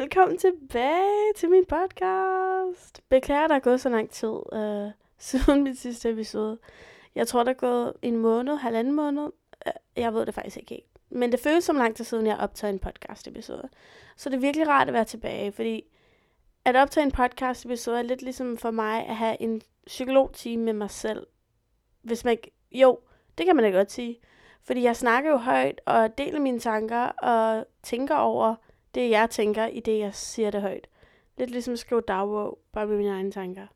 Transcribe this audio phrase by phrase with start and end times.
[0.00, 3.00] velkommen tilbage til min podcast.
[3.08, 6.58] Beklager, der er gået så lang tid øh, siden min sidste episode.
[7.14, 9.30] Jeg tror, der er gået en måned, halvanden måned.
[9.66, 10.86] Øh, jeg ved det faktisk ikke helt.
[11.10, 13.68] Men det føles som lang tid siden, jeg optog en podcast episode.
[14.16, 15.84] Så det er virkelig rart at være tilbage, fordi
[16.64, 20.72] at optage en podcast episode er lidt ligesom for mig at have en psykologtime med
[20.72, 21.26] mig selv.
[22.02, 22.50] Hvis man ikke...
[22.72, 22.98] Jo,
[23.38, 24.20] det kan man da godt sige.
[24.64, 28.54] Fordi jeg snakker jo højt og deler mine tanker og tænker over
[28.94, 30.88] det, jeg tænker, i det, jeg siger det højt.
[31.38, 33.66] Lidt ligesom at skrive dagbog, bare med mine egne tanker.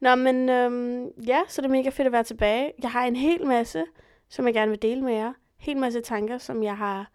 [0.00, 2.72] Nå, men øhm, ja, så det er mega fedt at være tilbage.
[2.82, 3.84] Jeg har en hel masse,
[4.28, 5.32] som jeg gerne vil dele med jer.
[5.58, 7.10] Hel masse tanker, som jeg har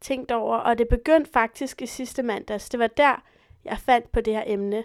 [0.00, 0.56] tænkt over.
[0.56, 2.68] Og det begyndte faktisk i sidste mandags.
[2.68, 3.22] Det var der,
[3.64, 4.84] jeg fandt på det her emne.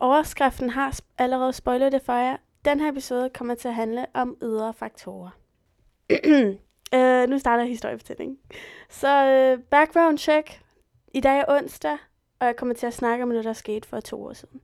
[0.00, 2.36] Overskriften har sp- allerede spoilet det for jer.
[2.64, 5.30] Den her episode kommer til at handle om ydre faktorer.
[6.94, 8.38] øh, nu starter historiefortællingen.
[8.90, 10.61] Så øh, background check.
[11.14, 11.98] I dag er onsdag,
[12.40, 14.60] og jeg kommer til at snakke om noget, der skete for to år siden.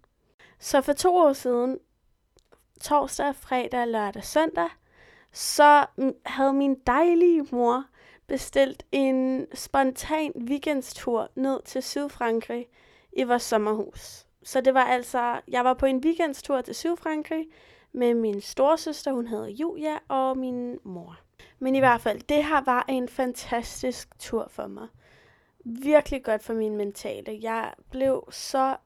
[0.58, 1.78] Så for to år siden,
[2.80, 4.68] torsdag, fredag, lørdag, søndag,
[5.32, 5.86] så
[6.26, 7.84] havde min dejlige mor
[8.26, 12.66] bestilt en spontan weekendstur ned til Sydfrankrig
[13.12, 14.26] i vores sommerhus.
[14.42, 17.46] Så det var altså, jeg var på en weekendstur til Sydfrankrig
[17.92, 21.18] med min storesøster, hun hedder Julia, og min mor.
[21.58, 24.88] Men i hvert fald, det her var en fantastisk tur for mig.
[25.64, 27.38] Virkelig godt for min mentale.
[27.42, 28.76] Jeg blev så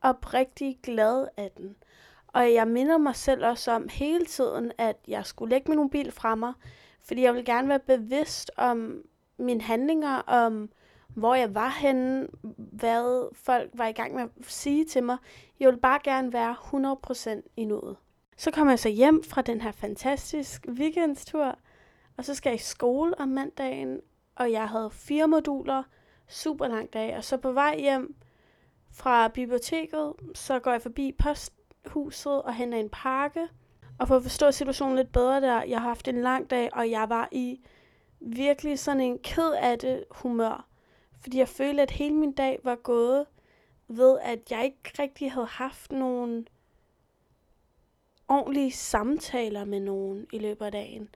[0.00, 1.76] oprigtig glad af den.
[2.26, 6.12] Og jeg minder mig selv også om hele tiden, at jeg skulle lægge min mobil
[6.12, 6.52] fra mig,
[7.04, 9.02] fordi jeg vil gerne være bevidst om
[9.38, 10.70] mine handlinger, om
[11.08, 15.16] hvor jeg var henne, hvad folk var i gang med at sige til mig.
[15.60, 16.56] Jeg ville bare gerne være
[17.38, 17.96] 100% i nuet.
[18.36, 21.58] Så kom jeg så hjem fra den her fantastisk weekendstur,
[22.16, 24.00] og så skal jeg i skole om mandagen,
[24.36, 25.82] og jeg havde fire moduler,
[26.28, 28.14] super lang dag, og så på vej hjem
[28.90, 33.48] fra biblioteket, så går jeg forbi posthuset og henter en pakke,
[33.98, 36.90] og for at forstå situationen lidt bedre der, jeg har haft en lang dag, og
[36.90, 37.60] jeg var i
[38.20, 40.66] virkelig sådan en ked af det humør,
[41.20, 43.26] fordi jeg følte, at hele min dag var gået
[43.88, 46.48] ved, at jeg ikke rigtig havde haft nogen
[48.28, 51.08] ordentlige samtaler med nogen i løbet af dagen.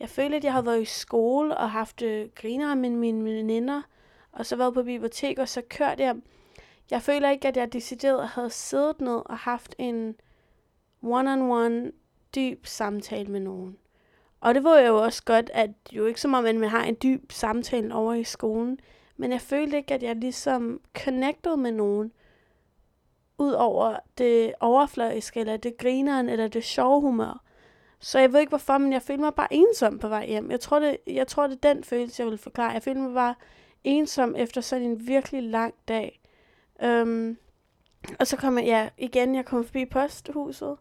[0.00, 3.82] Jeg følte, at jeg havde været i skole og haft øh, griner med mine veninder,
[4.36, 6.16] og så været på bibliotek, og så kørte jeg.
[6.90, 10.14] Jeg føler ikke, at jeg decideret havde siddet ned og haft en
[11.02, 11.90] one-on-one
[12.34, 13.76] dyb samtale med nogen.
[14.40, 16.96] Og det var jo også godt, at jo ikke som om, at man har en
[17.02, 18.78] dyb samtale over i skolen,
[19.16, 22.12] men jeg følte ikke, at jeg ligesom connected med nogen,
[23.38, 27.42] ud over det overfladiske, eller det grineren, eller det sjove humør.
[28.00, 30.50] Så jeg ved ikke hvorfor, men jeg følte mig bare ensom på vej hjem.
[30.50, 32.70] Jeg tror, det, jeg tror, det er den følelse, jeg vil forklare.
[32.70, 33.34] Jeg følte mig bare
[33.86, 36.20] ensom efter sådan en virkelig lang dag.
[36.84, 37.36] Um,
[38.20, 40.76] og så kommer jeg, ja, igen, jeg kommer forbi posthuset,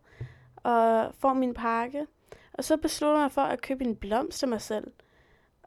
[0.55, 2.07] og får min pakke.
[2.53, 4.91] Og så beslutter jeg mig for at købe en blomst til mig selv.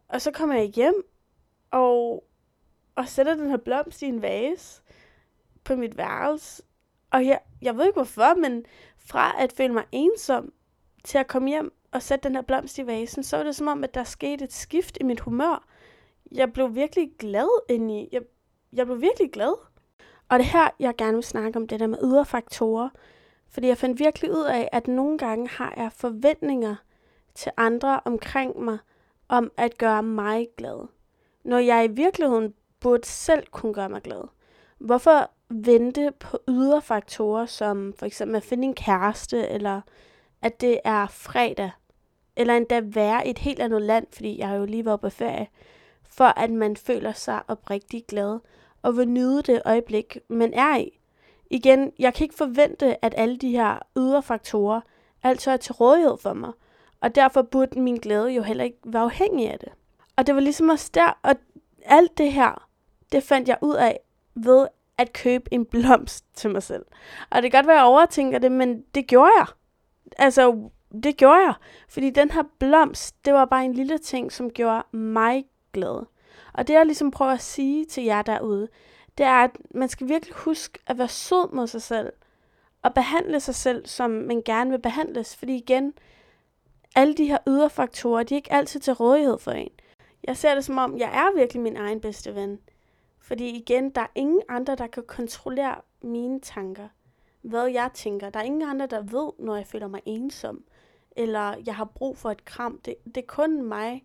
[0.08, 0.94] Og så kommer jeg hjem,
[1.70, 2.24] og,
[2.94, 4.82] og sætter den her blomst i en vase
[5.64, 6.62] på mit værelse.
[7.10, 8.64] Og jeg, jeg ved ikke hvorfor, men
[8.96, 10.52] fra at føle mig ensom
[11.04, 13.68] til at komme hjem og sætte den her blomst i vasen, så var det som
[13.68, 15.67] om, at der skete et skift i mit humør.
[16.32, 18.08] Jeg blev virkelig glad indeni.
[18.12, 18.22] Jeg,
[18.72, 19.54] jeg blev virkelig glad.
[20.28, 22.88] Og det her, jeg gerne vil snakke om det der med ydre faktorer.
[23.50, 26.76] Fordi jeg fandt virkelig ud af, at nogle gange har jeg forventninger
[27.34, 28.78] til andre omkring mig,
[29.28, 30.86] om at gøre mig glad.
[31.44, 34.22] Når jeg i virkeligheden burde selv kunne gøre mig glad.
[34.78, 39.80] Hvorfor vente på ydre faktorer, som for eksempel at finde en kæreste, eller
[40.42, 41.70] at det er fredag,
[42.36, 45.46] eller endda være i et helt andet land, fordi jeg jo lige var på ferie,
[46.10, 48.38] for at man føler sig oprigtig glad,
[48.82, 51.00] og vil nyde det øjeblik, man er i.
[51.50, 54.80] Igen, jeg kan ikke forvente, at alle de her ydre faktorer
[55.22, 56.52] altså er til rådighed for mig,
[57.00, 59.68] og derfor burde min glæde jo heller ikke være afhængig af det.
[60.16, 61.34] Og det var ligesom også der, og
[61.82, 62.68] alt det her,
[63.12, 64.00] det fandt jeg ud af
[64.34, 64.68] ved
[64.98, 66.86] at købe en blomst til mig selv.
[67.30, 69.46] Og det kan godt være, at jeg overtænker det, men det gjorde jeg.
[70.18, 70.68] Altså,
[71.02, 71.54] det gjorde jeg.
[71.88, 76.06] Fordi den her blomst, det var bare en lille ting, som gjorde mig glad.
[76.52, 78.68] Og det jeg ligesom prøver at sige til jer derude,
[79.18, 82.12] det er, at man skal virkelig huske at være sød mod sig selv.
[82.82, 85.36] Og behandle sig selv, som man gerne vil behandles.
[85.36, 85.94] Fordi igen,
[86.94, 89.70] alle de her ydre faktorer, de er ikke altid til rådighed for en.
[90.24, 92.58] Jeg ser det som om, jeg er virkelig min egen bedste ven.
[93.20, 96.88] Fordi igen, der er ingen andre, der kan kontrollere mine tanker.
[97.42, 98.30] Hvad jeg tænker.
[98.30, 100.64] Der er ingen andre, der ved, når jeg føler mig ensom.
[101.16, 102.80] Eller jeg har brug for et kram.
[102.84, 104.04] Det, det er kun mig,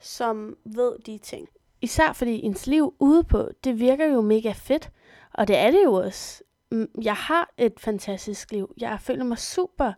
[0.00, 1.48] som ved de ting.
[1.80, 4.90] Især fordi ens liv ude på, det virker jo mega fedt.
[5.34, 6.42] Og det er det jo også.
[7.02, 8.74] Jeg har et fantastisk liv.
[8.80, 9.92] Jeg føler mig super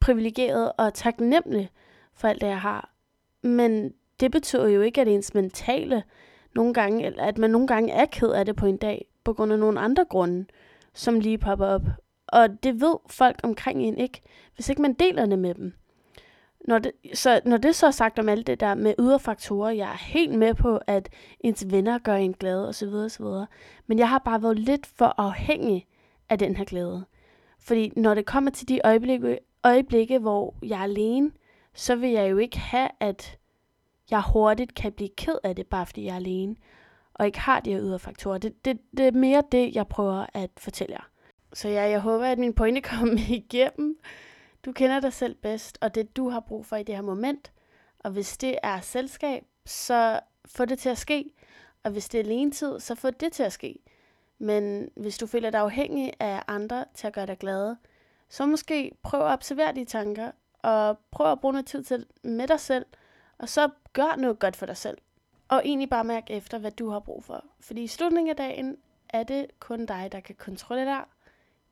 [0.00, 1.70] privilegeret og taknemmelig
[2.14, 2.92] for alt det, jeg har.
[3.42, 6.02] Men det betyder jo ikke, at ens mentale
[6.54, 9.32] nogle gange, eller at man nogle gange er ked af det på en dag, på
[9.32, 10.46] grund af nogle andre grunde,
[10.94, 11.82] som lige popper op.
[12.26, 14.20] Og det ved folk omkring en ikke,
[14.54, 15.72] hvis ikke man deler det med dem.
[16.64, 19.70] Når det, så, når det så er sagt om alt det der med ydre faktorer,
[19.70, 21.08] jeg er helt med på, at
[21.40, 22.88] ens venner gør en glad osv.
[22.88, 23.26] osv.
[23.86, 25.86] Men jeg har bare været lidt for afhængig
[26.28, 27.04] af den her glæde.
[27.58, 31.30] Fordi når det kommer til de øjeblikke, øjeblikke, hvor jeg er alene,
[31.74, 33.38] så vil jeg jo ikke have, at
[34.10, 36.56] jeg hurtigt kan blive ked af det, bare fordi jeg er alene,
[37.14, 38.38] og ikke har de her ydre faktorer.
[38.38, 41.08] Det, det, det er mere det, jeg prøver at fortælle jer.
[41.52, 43.98] Så ja, jeg håber, at min pointe kom igennem.
[44.64, 47.52] Du kender dig selv bedst, og det du har brug for i det her moment.
[47.98, 51.30] Og hvis det er selskab, så få det til at ske.
[51.82, 53.78] Og hvis det er alene tid, så få det til at ske.
[54.38, 57.76] Men hvis du føler dig afhængig af andre til at gøre dig glade,
[58.28, 60.30] så måske prøv at observere de tanker,
[60.62, 62.86] og prøv at bruge noget tid til med dig selv,
[63.38, 64.98] og så gør noget godt for dig selv.
[65.48, 67.44] Og egentlig bare mærk efter, hvad du har brug for.
[67.60, 68.76] Fordi i slutningen af dagen
[69.08, 71.04] er det kun dig, der kan kontrollere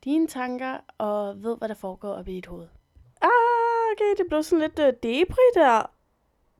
[0.04, 2.68] dine tanker og ved, hvad der foregår oppe i dit hoved.
[3.96, 5.90] Okay, det blev sådan lidt øh, uh, debri der.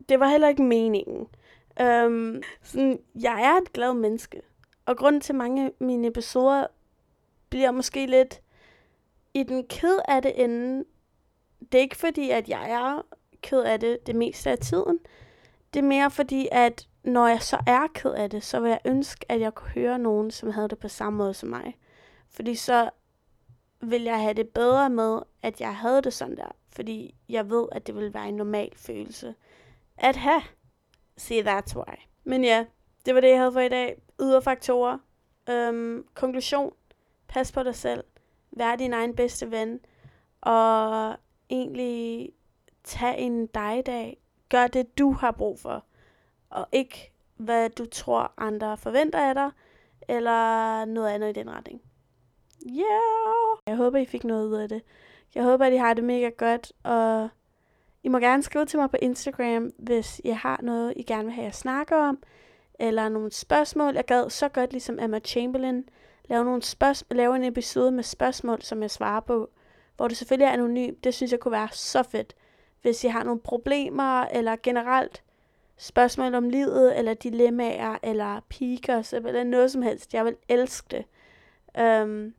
[0.09, 1.27] Det var heller ikke meningen.
[1.81, 4.43] Um, sådan, jeg er et glad menneske.
[4.87, 6.67] Og grunden til mange af mine episoder
[7.51, 8.43] bliver måske lidt
[9.35, 10.85] i den ked af det ende.
[11.73, 13.03] Det er ikke fordi, at jeg er
[13.43, 14.99] ked af det det meste af tiden.
[15.75, 18.81] Det er mere fordi, at når jeg så er ked af det, så vil jeg
[18.85, 21.77] ønske, at jeg kunne høre nogen, som havde det på samme måde som mig.
[22.31, 22.91] Fordi så
[23.81, 26.53] vil jeg have det bedre med, at jeg havde det sådan der.
[26.77, 29.35] Fordi jeg ved, at det vil være en normal følelse
[29.97, 30.43] at have.
[31.17, 31.95] See, that's why.
[32.25, 32.65] Men ja,
[33.07, 34.03] det var det, jeg havde for i dag.
[34.21, 34.99] Ydre faktorer.
[35.49, 36.73] Øhm, konklusion.
[37.29, 38.05] Pas på dig selv.
[38.51, 39.81] Vær din egen bedste ven.
[40.41, 41.17] Og
[41.51, 42.33] egentlig
[42.85, 44.23] tag en dig-dag.
[44.49, 45.85] Gør det, du har brug for.
[46.51, 49.51] Og ikke, hvad du tror, andre forventer af dig.
[50.09, 51.83] Eller noget andet i den retning.
[52.67, 53.59] Yeah!
[53.67, 54.83] Jeg håber, I fik noget ud af det.
[55.37, 56.73] Jeg håber, at I har det mega godt.
[56.83, 57.29] Og
[58.03, 61.33] I må gerne skrive til mig på Instagram, hvis I har noget, I gerne vil
[61.35, 62.19] have, at snakker om
[62.79, 63.95] eller nogle spørgsmål.
[63.95, 65.89] Jeg gad så godt, ligesom Emma Chamberlain,
[66.29, 69.51] lave, nogle spørgsmål, lave en episode med spørgsmål, som jeg svarer på,
[69.97, 71.05] hvor det selvfølgelig er anonymt.
[71.05, 72.35] Det synes jeg kunne være så fedt,
[72.83, 75.23] hvis I har nogle problemer, eller generelt
[75.77, 80.15] spørgsmål om livet, eller dilemmaer, eller piger, eller noget som helst.
[80.15, 81.05] Jeg vil elske det.
[82.03, 82.35] Um,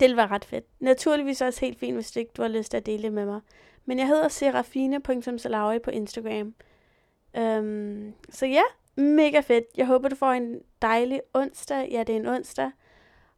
[0.00, 0.64] det ville være ret fedt.
[0.80, 3.26] Naturligvis også helt fint, hvis du ikke du har lyst til at dele det med
[3.26, 3.40] mig.
[3.84, 6.54] Men jeg hedder serafine.salauri på Instagram.
[7.38, 8.62] Um, så ja,
[8.96, 9.64] Mega fedt.
[9.76, 11.88] Jeg håber, du får en dejlig onsdag.
[11.90, 12.70] Ja, det er en onsdag.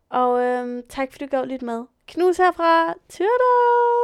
[0.08, 1.84] Og øhm, tak fordi du gav lidt med.
[2.06, 2.94] Knus herfra.
[3.08, 4.03] Toodles!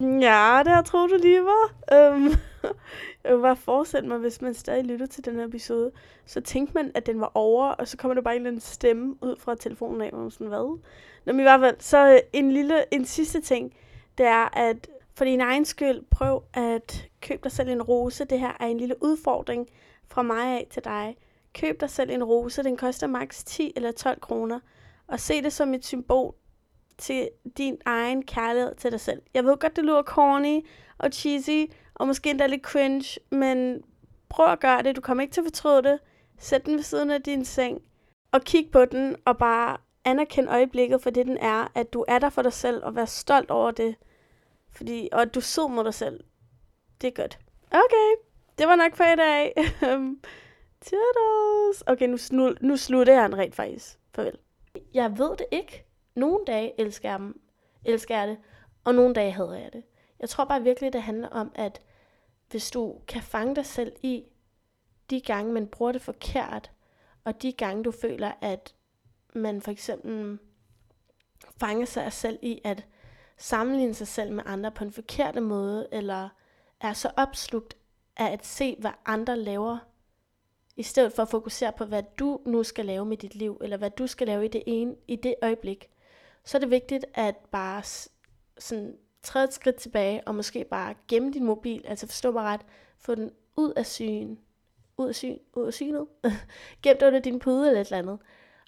[0.00, 1.74] Ja, det har jeg troet, du lige var.
[1.92, 2.24] Øhm,
[3.24, 5.92] jeg vil bare forestille mig, hvis man stadig lytter til den her episode,
[6.26, 8.60] så tænkte man, at den var over, og så kommer der bare en eller anden
[8.60, 10.78] stemme ud fra telefonen af, og sådan, hvad?
[11.24, 13.74] Nå, men i hvert fald, så øh, en lille, en sidste ting,
[14.18, 18.24] det er, at for din egen skyld, prøv at købe dig selv en rose.
[18.24, 19.68] Det her er en lille udfordring
[20.08, 21.16] fra mig af til dig.
[21.54, 22.62] Køb dig selv en rose.
[22.62, 24.60] Den koster maks 10 eller 12 kroner.
[25.06, 26.34] Og se det som et symbol
[26.98, 29.22] til din egen kærlighed til dig selv.
[29.34, 30.66] Jeg ved godt, det lyder corny
[30.98, 33.82] og cheesy, og måske endda lidt cringe, men
[34.28, 34.96] prøv at gøre det.
[34.96, 35.98] Du kommer ikke til at fortryde det.
[36.38, 37.82] Sæt den ved siden af din seng,
[38.32, 41.72] og kig på den, og bare anerkend øjeblikket for det, den er.
[41.74, 43.96] At du er der for dig selv, og vær stolt over det.
[44.72, 46.20] Fordi, og at du sidder mod dig selv.
[47.00, 47.38] Det er godt.
[47.70, 48.22] Okay,
[48.58, 49.54] det var nok for i dag.
[50.86, 51.84] Toodles.
[51.86, 53.98] Okay, nu, nu, nu slutter jeg rent faktisk.
[54.14, 54.38] Farvel.
[54.94, 55.83] Jeg ved det ikke.
[56.14, 57.40] Nogle dage elsker jeg, dem,
[57.84, 58.38] elsker jeg det,
[58.84, 59.82] og nogle dage hader jeg det.
[60.20, 61.82] Jeg tror bare virkelig, det handler om, at
[62.50, 64.24] hvis du kan fange dig selv i
[65.10, 66.70] de gange, man bruger det forkert,
[67.24, 68.74] og de gange, du føler, at
[69.34, 70.38] man for eksempel
[71.56, 72.86] fanger sig selv i, at
[73.36, 76.28] sammenligne sig selv med andre på en forkert måde, eller
[76.80, 77.76] er så opslugt
[78.16, 79.78] af at se, hvad andre laver,
[80.76, 83.76] i stedet for at fokusere på, hvad du nu skal lave med dit liv, eller
[83.76, 85.90] hvad du skal lave i det ene, i det øjeblik,
[86.44, 87.82] så er det vigtigt at bare
[88.58, 92.60] sådan træde et skridt tilbage, og måske bare gemme din mobil, altså forstå mig ret,
[92.98, 94.36] få den ud af syn,
[94.96, 96.06] ud af syn, ud af synet,
[96.82, 98.18] gem det under din pude eller et eller andet,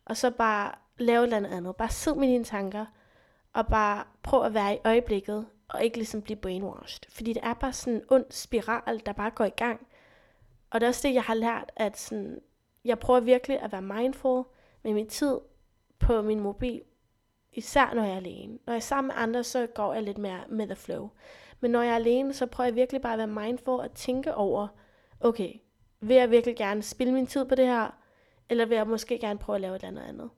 [0.05, 1.77] og så bare lave et eller andet.
[1.77, 2.87] Bare sid med dine tanker,
[3.53, 7.11] og bare prøv at være i øjeblikket, og ikke ligesom blive brainwashed.
[7.11, 9.87] Fordi det er bare sådan en ond spiral, der bare går i gang.
[10.71, 12.41] Og det er også det, jeg har lært, at sådan,
[12.85, 14.45] jeg prøver virkelig at være mindful,
[14.83, 15.39] med min tid
[15.99, 16.83] på min mobil,
[17.57, 18.59] især når jeg er alene.
[18.67, 21.11] Når jeg er sammen med andre, så går jeg lidt mere med the flow.
[21.61, 24.35] Men når jeg er alene, så prøver jeg virkelig bare at være mindful og tænke
[24.35, 24.69] over,
[25.21, 25.53] okay,
[26.01, 27.91] vil jeg virkelig gerne spille min tid på det her,
[28.49, 30.31] eller vil jeg måske gerne prøve at lave et eller andet andet?